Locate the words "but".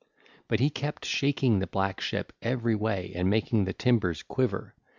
0.47-0.59